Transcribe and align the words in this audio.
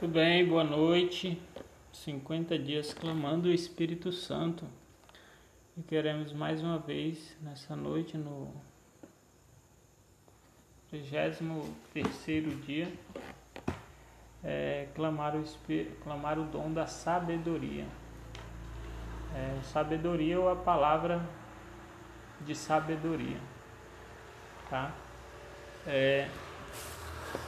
Tudo 0.00 0.14
bem, 0.14 0.44
boa 0.44 0.64
noite. 0.64 1.40
50 1.92 2.58
dias 2.58 2.92
clamando 2.92 3.48
o 3.48 3.52
Espírito 3.52 4.10
Santo. 4.10 4.66
E 5.76 5.82
queremos 5.82 6.32
mais 6.32 6.60
uma 6.60 6.80
vez 6.80 7.36
nessa 7.40 7.76
noite, 7.76 8.18
no 8.18 8.52
33 10.90 12.64
dia, 12.66 12.92
é, 14.42 14.88
clamar, 14.96 15.36
o, 15.36 15.44
clamar 16.02 16.40
o 16.40 16.44
dom 16.44 16.72
da 16.72 16.88
sabedoria. 16.88 17.86
É, 19.32 19.62
sabedoria 19.62 20.40
ou 20.40 20.50
a 20.50 20.56
palavra 20.56 21.24
de 22.40 22.54
sabedoria. 22.56 23.38
Tá? 24.68 24.92
É, 25.86 26.28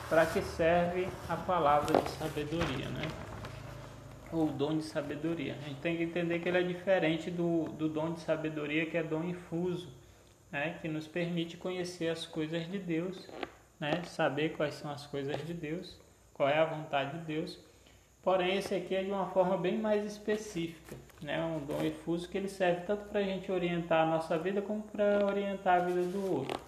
para 0.08 0.24
que 0.26 0.40
serve 0.42 1.08
a 1.28 1.36
palavra 1.36 2.00
de 2.00 2.10
sabedoria, 2.10 2.88
né? 2.88 3.06
Ou 4.32 4.46
dom 4.48 4.78
de 4.78 4.84
sabedoria. 4.84 5.56
A 5.60 5.68
gente 5.68 5.80
tem 5.80 5.96
que 5.96 6.02
entender 6.04 6.38
que 6.38 6.48
ele 6.48 6.58
é 6.58 6.62
diferente 6.62 7.30
do, 7.30 7.64
do 7.70 7.88
dom 7.88 8.12
de 8.12 8.20
sabedoria, 8.20 8.86
que 8.86 8.96
é 8.96 9.02
dom 9.02 9.24
infuso, 9.24 9.88
né? 10.50 10.78
Que 10.80 10.88
nos 10.88 11.06
permite 11.06 11.56
conhecer 11.56 12.08
as 12.08 12.26
coisas 12.26 12.70
de 12.70 12.78
Deus, 12.78 13.28
né? 13.80 14.02
Saber 14.04 14.56
quais 14.56 14.74
são 14.74 14.90
as 14.90 15.06
coisas 15.06 15.44
de 15.46 15.54
Deus, 15.54 15.98
qual 16.34 16.48
é 16.48 16.58
a 16.58 16.64
vontade 16.64 17.18
de 17.18 17.24
Deus. 17.24 17.58
Porém, 18.22 18.56
esse 18.56 18.74
aqui 18.74 18.94
é 18.94 19.04
de 19.04 19.10
uma 19.10 19.26
forma 19.28 19.56
bem 19.56 19.78
mais 19.78 20.04
específica, 20.04 20.96
né? 21.22 21.40
Um 21.44 21.64
dom 21.64 21.84
infuso 21.84 22.28
que 22.28 22.36
ele 22.36 22.48
serve 22.48 22.82
tanto 22.82 23.08
para 23.08 23.20
a 23.20 23.24
gente 23.24 23.50
orientar 23.50 24.06
a 24.06 24.10
nossa 24.10 24.36
vida 24.36 24.60
como 24.60 24.82
para 24.82 25.24
orientar 25.26 25.80
a 25.80 25.84
vida 25.84 26.02
do 26.02 26.38
outro. 26.38 26.60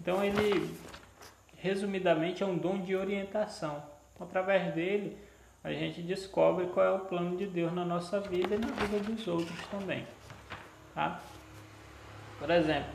Então, 0.00 0.24
ele 0.24 0.72
resumidamente, 1.60 2.42
é 2.42 2.46
um 2.46 2.56
dom 2.56 2.78
de 2.78 2.96
orientação. 2.96 3.82
Através 4.18 4.74
dele, 4.74 5.16
a 5.62 5.72
gente 5.72 6.02
descobre 6.02 6.66
qual 6.66 6.86
é 6.86 6.90
o 6.90 7.00
plano 7.00 7.36
de 7.36 7.46
Deus 7.46 7.72
na 7.72 7.84
nossa 7.84 8.20
vida 8.20 8.54
e 8.54 8.58
na 8.58 8.68
vida 8.68 8.98
dos 9.00 9.26
outros 9.28 9.66
também. 9.70 10.06
Tá? 10.94 11.20
Por 12.38 12.50
exemplo, 12.50 12.90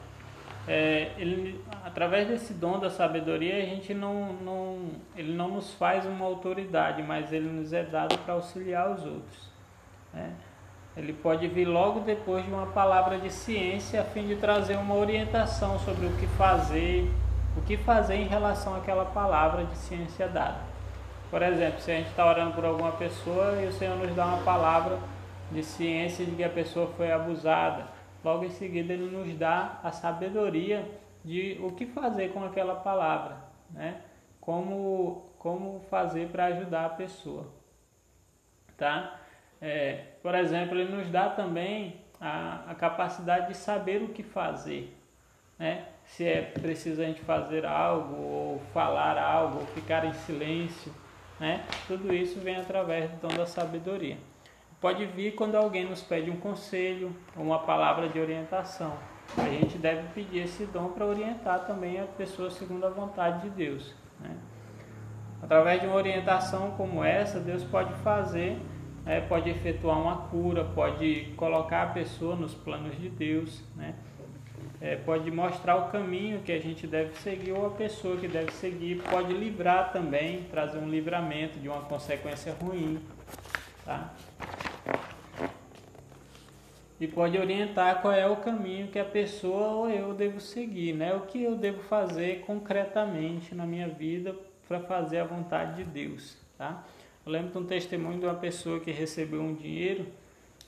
é, 0.67 1.11
ele, 1.17 1.63
através 1.83 2.27
desse 2.27 2.53
dom 2.53 2.79
da 2.79 2.89
sabedoria, 2.89 3.57
a 3.57 3.65
gente 3.65 3.93
não, 3.93 4.33
não, 4.33 4.89
ele 5.15 5.33
não 5.33 5.49
nos 5.49 5.73
faz 5.75 6.05
uma 6.05 6.25
autoridade, 6.25 7.03
mas 7.03 7.31
ele 7.31 7.47
nos 7.47 7.71
é 7.71 7.83
dado 7.83 8.17
para 8.19 8.33
auxiliar 8.33 8.91
os 8.91 9.05
outros. 9.05 9.49
Né? 10.11 10.33
Ele 10.97 11.13
pode 11.13 11.47
vir 11.47 11.65
logo 11.65 11.99
depois 11.99 12.43
de 12.43 12.51
uma 12.51 12.67
palavra 12.67 13.19
de 13.19 13.29
ciência, 13.29 14.01
a 14.01 14.03
fim 14.05 14.27
de 14.27 14.37
trazer 14.37 14.77
uma 14.77 14.95
orientação 14.95 15.77
sobre 15.79 16.07
o 16.07 16.11
que 16.17 16.25
fazer, 16.27 17.11
o 17.57 17.61
que 17.61 17.77
fazer 17.77 18.15
em 18.15 18.27
relação 18.27 18.75
àquela 18.75 19.05
palavra 19.05 19.63
de 19.65 19.77
ciência 19.77 20.27
dada. 20.27 20.59
Por 21.29 21.41
exemplo, 21.41 21.79
se 21.81 21.91
a 21.91 21.95
gente 21.95 22.09
está 22.09 22.25
orando 22.25 22.53
por 22.53 22.65
alguma 22.65 22.91
pessoa 22.93 23.61
e 23.61 23.67
o 23.67 23.71
Senhor 23.71 23.97
nos 23.97 24.13
dá 24.15 24.25
uma 24.25 24.43
palavra 24.43 24.99
de 25.51 25.63
ciência 25.63 26.25
de 26.25 26.35
que 26.35 26.43
a 26.43 26.49
pessoa 26.49 26.87
foi 26.95 27.11
abusada, 27.11 27.87
logo 28.23 28.45
em 28.45 28.49
seguida 28.49 28.93
ele 28.93 29.15
nos 29.15 29.35
dá 29.35 29.79
a 29.83 29.91
sabedoria 29.91 30.89
de 31.23 31.59
o 31.61 31.71
que 31.71 31.85
fazer 31.85 32.31
com 32.31 32.43
aquela 32.43 32.75
palavra, 32.75 33.37
né? 33.71 34.01
Como, 34.39 35.25
como 35.39 35.79
fazer 35.89 36.29
para 36.29 36.45
ajudar 36.45 36.85
a 36.85 36.89
pessoa, 36.89 37.47
tá? 38.77 39.19
É, 39.59 40.03
por 40.21 40.35
exemplo, 40.35 40.77
ele 40.77 40.95
nos 40.95 41.09
dá 41.09 41.29
também 41.29 42.01
a, 42.19 42.71
a 42.71 42.75
capacidade 42.75 43.47
de 43.47 43.57
saber 43.57 44.03
o 44.03 44.09
que 44.09 44.21
fazer, 44.21 44.95
né? 45.57 45.87
Se 46.05 46.25
é 46.25 46.41
preciso 46.41 47.01
a 47.01 47.05
gente 47.05 47.21
fazer 47.21 47.65
algo, 47.65 48.21
ou 48.21 48.61
falar 48.73 49.17
algo, 49.17 49.59
ou 49.59 49.65
ficar 49.67 50.05
em 50.05 50.13
silêncio, 50.13 50.91
né? 51.39 51.63
Tudo 51.87 52.13
isso 52.13 52.39
vem 52.39 52.55
através 52.55 53.09
do 53.11 53.27
dom 53.27 53.35
da 53.35 53.45
sabedoria. 53.45 54.17
Pode 54.79 55.05
vir 55.05 55.35
quando 55.35 55.55
alguém 55.55 55.85
nos 55.85 56.01
pede 56.01 56.29
um 56.29 56.37
conselho, 56.37 57.15
uma 57.35 57.59
palavra 57.59 58.07
de 58.07 58.19
orientação. 58.19 58.93
A 59.37 59.49
gente 59.49 59.77
deve 59.77 60.07
pedir 60.13 60.43
esse 60.43 60.65
dom 60.67 60.89
para 60.89 61.05
orientar 61.05 61.65
também 61.65 61.99
a 61.99 62.05
pessoa 62.05 62.51
segundo 62.51 62.85
a 62.85 62.89
vontade 62.89 63.41
de 63.41 63.49
Deus. 63.49 63.95
Né? 64.19 64.37
Através 65.41 65.81
de 65.81 65.87
uma 65.87 65.95
orientação 65.95 66.71
como 66.71 67.03
essa, 67.03 67.39
Deus 67.39 67.63
pode 67.63 67.93
fazer, 67.95 68.59
né? 69.03 69.21
pode 69.21 69.49
efetuar 69.49 69.99
uma 69.99 70.17
cura, 70.27 70.63
pode 70.63 71.33
colocar 71.35 71.83
a 71.83 71.87
pessoa 71.87 72.35
nos 72.35 72.53
planos 72.53 72.97
de 72.97 73.09
Deus, 73.09 73.63
né? 73.75 73.95
É, 74.81 74.95
pode 74.95 75.31
mostrar 75.31 75.75
o 75.77 75.91
caminho 75.91 76.41
que 76.41 76.51
a 76.51 76.59
gente 76.59 76.85
deve 76.85 77.15
seguir 77.19 77.51
ou 77.53 77.67
a 77.67 77.71
pessoa 77.71 78.17
que 78.17 78.27
deve 78.27 78.51
seguir, 78.51 79.01
pode 79.09 79.33
livrar 79.33 79.91
também, 79.91 80.43
trazer 80.43 80.77
um 80.77 80.89
livramento 80.89 81.59
de 81.59 81.67
uma 81.67 81.81
consequência 81.81 82.53
ruim, 82.53 82.99
tá? 83.83 84.13
E 86.99 87.07
pode 87.07 87.37
orientar 87.37 88.01
qual 88.01 88.13
é 88.13 88.27
o 88.27 88.37
caminho 88.37 88.87
que 88.87 88.97
a 88.97 89.05
pessoa 89.05 89.67
ou 89.67 89.89
eu 89.89 90.13
devo 90.13 90.39
seguir, 90.39 90.93
né? 90.93 91.13
O 91.13 91.21
que 91.21 91.43
eu 91.43 91.55
devo 91.55 91.81
fazer 91.81 92.41
concretamente 92.41 93.53
na 93.53 93.65
minha 93.65 93.87
vida 93.87 94.35
para 94.67 94.79
fazer 94.79 95.19
a 95.19 95.25
vontade 95.25 95.83
de 95.83 95.83
Deus, 95.83 96.37
tá? 96.57 96.85
Eu 97.25 97.31
lembro 97.31 97.51
de 97.51 97.57
um 97.57 97.65
testemunho 97.65 98.19
de 98.19 98.25
uma 98.25 98.35
pessoa 98.35 98.79
que 98.79 98.91
recebeu 98.91 99.41
um 99.41 99.53
dinheiro 99.53 100.05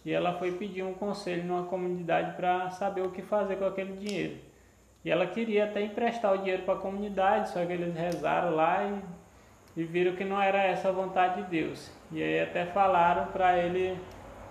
e 0.07 0.13
ela 0.13 0.31
foi 0.35 0.53
pedir 0.53 0.83
um 0.83 0.93
conselho 0.93 1.43
numa 1.43 1.65
comunidade 1.65 2.37
para 2.37 2.69
saber 2.69 3.01
o 3.01 3.11
que 3.11 3.21
fazer 3.21 3.57
com 3.57 3.65
aquele 3.65 3.91
dinheiro. 3.91 4.37
E 5.03 5.11
ela 5.11 5.27
queria 5.27 5.65
até 5.65 5.81
emprestar 5.81 6.33
o 6.33 6.37
dinheiro 6.37 6.63
para 6.63 6.75
a 6.75 6.77
comunidade, 6.77 7.49
só 7.49 7.65
que 7.65 7.73
eles 7.73 7.93
rezaram 7.93 8.55
lá 8.55 8.85
e, 9.75 9.81
e, 9.81 9.83
viram 9.83 10.15
que 10.15 10.23
não 10.23 10.41
era 10.41 10.63
essa 10.63 10.87
a 10.87 10.91
vontade 10.93 11.43
de 11.43 11.49
Deus. 11.49 11.91
E 12.09 12.23
aí 12.23 12.39
até 12.39 12.65
falaram 12.67 13.25
para 13.33 13.57
ele 13.57 13.99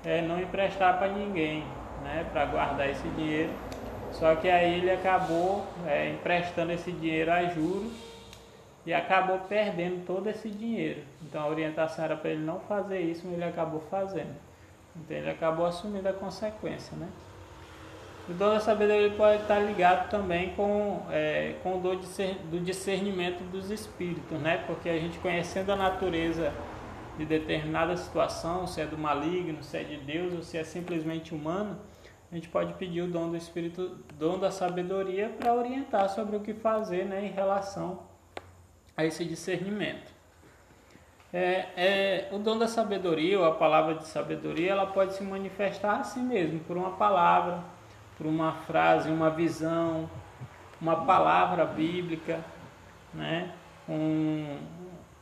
é, 0.04 0.20
não 0.20 0.38
emprestar 0.38 0.98
para 0.98 1.08
ninguém, 1.08 1.64
né, 2.04 2.26
para 2.30 2.44
guardar 2.44 2.90
esse 2.90 3.08
dinheiro. 3.08 3.50
Só 4.12 4.36
que 4.36 4.50
aí 4.50 4.74
ele 4.74 4.90
acabou 4.90 5.64
é, 5.86 6.10
emprestando 6.10 6.70
esse 6.70 6.92
dinheiro 6.92 7.32
a 7.32 7.44
juros 7.46 7.94
e 8.84 8.92
acabou 8.92 9.38
perdendo 9.38 10.04
todo 10.04 10.28
esse 10.28 10.50
dinheiro. 10.50 11.00
Então 11.22 11.42
a 11.42 11.48
orientação 11.48 12.04
era 12.04 12.14
para 12.14 12.28
ele 12.28 12.44
não 12.44 12.60
fazer 12.60 13.00
isso, 13.00 13.22
mas 13.24 13.32
ele 13.32 13.44
acabou 13.44 13.80
fazendo. 13.90 14.45
Então 15.04 15.16
ele 15.16 15.30
acabou 15.30 15.66
assumindo 15.66 16.08
a 16.08 16.12
consequência, 16.12 16.96
né? 16.96 17.08
O 18.28 18.32
dom 18.32 18.50
da 18.50 18.60
sabedoria 18.60 19.10
pode 19.10 19.42
estar 19.42 19.60
ligado 19.60 20.10
também 20.10 20.52
com, 20.54 21.06
é, 21.10 21.54
com 21.62 21.78
o 21.78 21.80
dom 21.80 21.96
do 22.50 22.58
discernimento 22.58 23.44
dos 23.52 23.70
espíritos, 23.70 24.38
né? 24.40 24.64
Porque 24.66 24.88
a 24.88 24.98
gente 24.98 25.18
conhecendo 25.18 25.70
a 25.70 25.76
natureza 25.76 26.52
de 27.16 27.24
determinada 27.24 27.96
situação, 27.96 28.66
se 28.66 28.80
é 28.80 28.86
do 28.86 28.98
maligno, 28.98 29.62
se 29.62 29.76
é 29.76 29.84
de 29.84 29.96
Deus 29.98 30.34
ou 30.34 30.42
se 30.42 30.58
é 30.58 30.64
simplesmente 30.64 31.34
humano, 31.34 31.78
a 32.30 32.34
gente 32.34 32.48
pode 32.48 32.72
pedir 32.74 33.02
o 33.02 33.06
dom 33.06 33.30
do 33.30 33.36
espírito, 33.36 33.96
dom 34.18 34.38
da 34.38 34.50
sabedoria 34.50 35.28
para 35.28 35.54
orientar 35.54 36.08
sobre 36.08 36.36
o 36.36 36.40
que 36.40 36.52
fazer, 36.52 37.04
né, 37.04 37.24
em 37.24 37.30
relação 37.30 38.00
a 38.96 39.04
esse 39.04 39.24
discernimento. 39.24 40.15
É, 41.38 41.68
é, 41.76 42.28
o 42.32 42.38
dom 42.38 42.56
da 42.56 42.66
sabedoria, 42.66 43.38
ou 43.38 43.44
a 43.44 43.52
palavra 43.52 43.96
de 43.96 44.06
sabedoria, 44.06 44.70
ela 44.70 44.86
pode 44.86 45.12
se 45.12 45.22
manifestar 45.22 46.00
assim 46.00 46.22
mesmo, 46.22 46.60
por 46.60 46.78
uma 46.78 46.92
palavra, 46.92 47.62
por 48.16 48.26
uma 48.26 48.52
frase, 48.52 49.10
uma 49.10 49.28
visão, 49.28 50.08
uma 50.80 51.04
palavra 51.04 51.66
bíblica, 51.66 52.42
né? 53.12 53.52
um, 53.86 54.56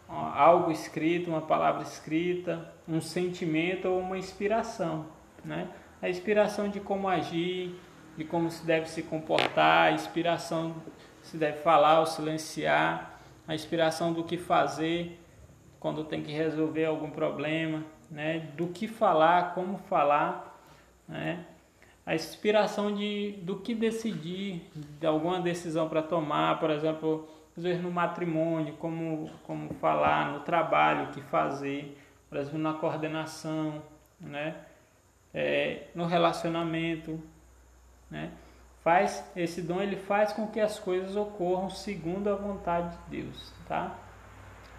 algo 0.08 0.70
escrito, 0.70 1.30
uma 1.30 1.41
palavra 1.41 1.82
escrita, 1.82 2.72
um 2.86 3.00
sentimento 3.00 3.88
ou 3.88 3.98
uma 3.98 4.16
inspiração. 4.16 5.06
Né? 5.44 5.66
A 6.00 6.08
inspiração 6.08 6.69
de 6.69 6.78
como 6.78 7.08
agir, 7.08 7.75
de 8.16 8.25
como 8.25 8.52
se 8.52 8.64
deve 8.64 8.88
se 8.88 9.02
comportar, 9.02 9.88
a 9.88 9.91
inspiração 9.91 10.76
se 11.22 11.36
deve 11.36 11.58
falar 11.58 11.98
ou 11.98 12.06
silenciar, 12.06 13.19
a 13.48 13.54
inspiração 13.56 14.12
do 14.12 14.22
que 14.22 14.38
fazer 14.38 15.24
quando 15.84 16.03
tem 16.03 16.22
que 16.22 16.33
resolver 16.33 16.87
algum 16.87 17.11
problema, 17.11 17.85
né? 18.11 18.38
Do 18.56 18.69
que 18.69 18.88
falar, 18.88 19.55
como 19.55 19.76
falar, 19.76 20.58
né? 21.06 21.44
A 22.06 22.14
inspiração 22.14 22.94
de 22.94 23.32
do 23.43 23.58
que 23.58 23.75
decidir, 23.75 24.67
de 24.75 25.06
alguma 25.06 25.43
decisão 25.43 25.87
para 25.87 26.00
tomar, 26.00 26.58
por 26.58 26.70
exemplo, 26.70 27.29
às 27.55 27.62
vezes 27.62 27.82
no 27.82 27.91
matrimônio, 27.91 28.73
como 28.79 29.31
como 29.43 29.75
falar, 29.75 30.32
no 30.32 30.41
trabalho, 30.41 31.05
o 31.05 31.12
que 31.12 31.20
fazer, 31.20 31.94
por 32.31 32.38
exemplo, 32.38 32.58
na 32.61 32.73
coordenação, 32.73 33.82
né? 34.19 34.56
É, 35.35 35.88
no 35.94 36.06
relacionamento, 36.06 37.20
né? 38.11 38.31
Faz 38.82 39.31
esse 39.37 39.61
dom 39.61 39.82
ele 39.82 39.97
faz 39.97 40.32
com 40.32 40.47
que 40.47 40.61
as 40.61 40.79
coisas 40.79 41.14
ocorram 41.14 41.69
segundo 41.69 42.31
a 42.31 42.35
vontade 42.35 42.97
de 43.11 43.20
Deus, 43.20 43.53
tá? 43.69 43.99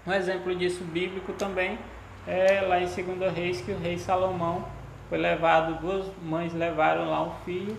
Um 0.08 0.14
exemplo 0.14 0.54
disso 0.56 0.84
bíblico 0.84 1.34
também 1.34 1.80
é 2.28 2.62
lá 2.62 2.80
em 2.80 2.86
2 2.86 3.34
Reis 3.34 3.62
que 3.62 3.72
o 3.72 3.78
rei 3.80 3.98
Salomão 3.98 4.64
foi 5.10 5.18
levado, 5.18 5.82
duas 5.82 6.06
mães 6.22 6.54
levaram 6.54 7.10
lá 7.10 7.24
um 7.24 7.32
filho 7.44 7.76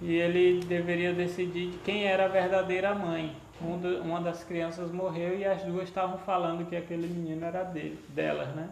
e 0.00 0.16
ele 0.16 0.64
deveria 0.64 1.12
decidir 1.12 1.78
quem 1.84 2.06
era 2.06 2.24
a 2.24 2.28
verdadeira 2.28 2.92
mãe. 2.92 3.36
um 3.62 3.76
uma 4.02 4.20
das 4.20 4.42
crianças 4.42 4.90
morreu 4.90 5.38
e 5.38 5.44
as 5.44 5.62
duas 5.62 5.84
estavam 5.84 6.18
falando 6.18 6.68
que 6.68 6.74
aquele 6.74 7.06
menino 7.06 7.46
era 7.46 7.62
dele, 7.62 8.04
delas, 8.08 8.48
né? 8.48 8.68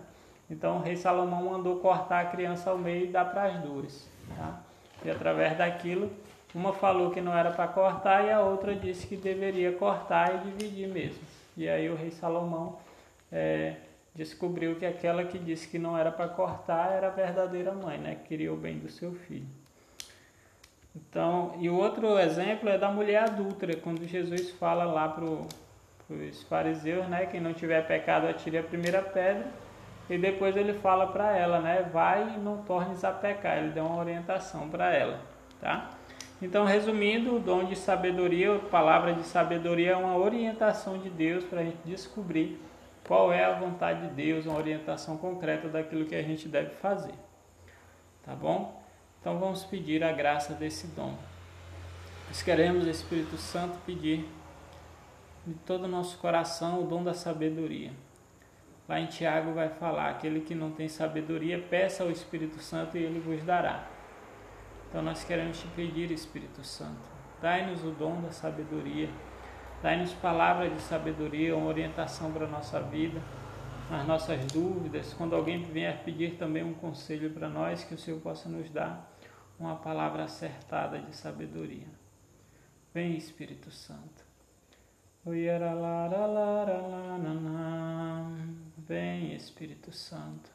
Então 0.51 0.79
o 0.79 0.83
rei 0.83 0.97
Salomão 0.97 1.51
mandou 1.51 1.77
cortar 1.77 2.21
a 2.21 2.25
criança 2.27 2.71
ao 2.71 2.79
meio 2.79 3.05
e 3.05 3.09
dar 3.09 3.27
para 3.27 3.45
as 3.45 3.59
duas, 3.61 4.09
tá? 4.37 4.61
E 5.05 5.11
através 5.11 5.57
daquilo, 5.57 6.11
uma 6.53 6.73
falou 6.73 7.13
que 7.13 7.21
não 7.21 7.33
era 7.33 7.53
para 7.53 7.69
cortar 7.69 8.25
e 8.25 8.31
a 8.33 8.41
outra 8.41 8.75
disse 8.75 9.07
que 9.07 9.17
deveria 9.17 9.71
cortar 9.71 10.35
e 10.35 10.51
dividir 10.51 10.89
mesmo. 10.89 11.42
E 11.57 11.69
aí 11.69 11.89
o 11.89 11.95
rei 11.95 12.11
Salomão 12.11 12.79
é, 13.31 13.77
descobriu 14.15 14.77
que 14.77 14.87
aquela 14.87 15.25
que 15.25 15.39
disse 15.39 15.69
que 15.69 15.79
não 15.79 15.97
era 15.97 16.11
para 16.11 16.29
cortar 16.29 16.93
era 16.93 17.09
a 17.09 17.11
verdadeira 17.11 17.73
mãe, 17.73 17.99
né? 17.99 18.15
Que 18.17 18.29
queria 18.29 18.53
o 18.53 18.57
bem 18.57 18.79
do 18.79 18.91
seu 18.91 19.13
filho. 19.13 19.47
Então, 20.95 21.55
e 21.59 21.71
o 21.71 21.77
outro 21.77 22.19
exemplo 22.19 22.69
é 22.69 22.77
da 22.77 22.91
mulher 22.91 23.25
adúltera, 23.25 23.77
quando 23.77 24.07
Jesus 24.07 24.51
fala 24.51 24.85
lá 24.85 25.09
para 25.09 25.25
os 25.25 26.43
fariseus, 26.45 27.09
né? 27.09 27.27
Quem 27.27 27.41
não 27.41 27.55
tiver 27.55 27.87
pecado 27.87 28.27
atire 28.27 28.59
a 28.59 28.63
primeira 28.63 29.01
pedra. 29.01 29.47
E 30.11 30.19
depois 30.19 30.57
ele 30.57 30.75
fala 30.75 31.07
para 31.07 31.37
ela, 31.37 31.61
né? 31.61 31.89
Vai 31.91 32.35
e 32.35 32.39
não 32.39 32.63
tornes 32.63 33.05
a 33.05 33.13
pecar. 33.13 33.59
Ele 33.59 33.71
deu 33.71 33.87
uma 33.87 33.99
orientação 33.99 34.69
para 34.69 34.93
ela, 34.93 35.21
tá? 35.61 35.91
Então, 36.43 36.65
resumindo, 36.65 37.37
o 37.37 37.39
dom 37.39 37.67
de 37.67 37.77
sabedoria, 37.77 38.57
a 38.57 38.59
palavra 38.59 39.15
de 39.15 39.23
sabedoria 39.23 39.93
é 39.93 39.97
uma 39.97 40.17
orientação 40.17 40.99
de 40.99 41.09
Deus 41.09 41.45
para 41.45 41.61
a 41.61 41.65
gente 41.65 41.79
descobrir 41.85 42.61
qual 43.07 43.33
é 43.33 43.45
a 43.45 43.53
vontade 43.53 44.09
de 44.09 44.15
Deus, 44.15 44.45
uma 44.45 44.59
orientação 44.59 45.17
concreta 45.17 45.69
daquilo 45.69 46.05
que 46.05 46.17
a 46.17 46.23
gente 46.23 46.49
deve 46.49 46.71
fazer. 46.71 47.15
Tá 48.25 48.35
bom? 48.35 48.83
Então 49.21 49.39
vamos 49.39 49.63
pedir 49.63 50.03
a 50.03 50.11
graça 50.11 50.53
desse 50.53 50.89
dom. 50.89 51.15
Nós 52.27 52.43
queremos, 52.43 52.89
Espírito 52.89 53.37
Santo, 53.37 53.79
pedir 53.87 54.29
de 55.47 55.55
todo 55.65 55.85
o 55.85 55.89
nosso 55.89 56.19
coração 56.19 56.83
o 56.83 56.87
dom 56.89 57.05
da 57.05 57.15
sabedoria. 57.15 57.93
Lá 58.89 58.99
em 58.99 59.07
Tiago 59.07 59.53
vai 59.53 59.69
falar: 59.69 60.11
aquele 60.11 60.41
que 60.41 60.57
não 60.57 60.73
tem 60.73 60.89
sabedoria, 60.89 61.65
peça 61.71 62.03
ao 62.03 62.11
Espírito 62.11 62.61
Santo 62.61 62.99
e 62.99 63.03
ele 63.05 63.21
vos 63.21 63.45
dará. 63.45 63.87
Então 64.93 65.01
nós 65.01 65.25
queremos 65.25 65.59
te 65.59 65.67
pedir, 65.69 66.11
Espírito 66.11 66.63
Santo, 66.63 67.01
dai-nos 67.41 67.83
o 67.83 67.93
dom 67.93 68.21
da 68.21 68.31
sabedoria, 68.31 69.09
dai-nos 69.83 70.13
palavras 70.13 70.71
de 70.71 70.83
sabedoria, 70.83 71.57
uma 71.57 71.69
orientação 71.69 72.31
para 72.31 72.45
a 72.45 72.49
nossa 72.49 72.79
vida, 72.79 73.19
nas 73.91 74.07
nossas 74.07 74.45
dúvidas. 74.53 75.15
Quando 75.15 75.35
alguém 75.35 75.63
vier 75.63 76.05
pedir 76.05 76.37
também 76.37 76.63
um 76.63 76.75
conselho 76.75 77.31
para 77.31 77.49
nós, 77.49 77.83
que 77.83 77.95
o 77.95 77.99
Senhor 77.99 78.21
possa 78.21 78.51
nos 78.51 78.69
dar 78.69 79.11
uma 79.59 79.77
palavra 79.77 80.25
acertada 80.25 80.99
de 80.99 81.17
sabedoria. 81.17 81.89
Vem, 82.93 83.17
Espírito 83.17 83.71
Santo. 83.71 84.27
Vem, 88.77 89.35
Espírito 89.35 89.91
Santo. 89.91 90.51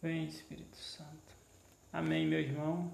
Vem, 0.00 0.26
Espírito 0.26 0.76
Santo. 0.76 1.33
Amém, 1.94 2.26
meu 2.26 2.40
irmão. 2.40 2.90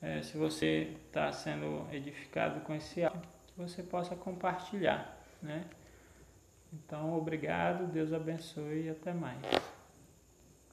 É, 0.00 0.22
se 0.22 0.38
você 0.38 0.96
está 1.06 1.30
sendo 1.32 1.86
edificado 1.92 2.60
com 2.60 2.74
esse 2.74 3.04
áudio, 3.04 3.20
que 3.48 3.58
você 3.58 3.82
possa 3.82 4.16
compartilhar, 4.16 5.22
né? 5.42 5.66
Então, 6.72 7.12
obrigado, 7.12 7.92
Deus 7.92 8.10
abençoe 8.14 8.86
e 8.86 8.88
até 8.88 9.12
mais. 9.12 9.38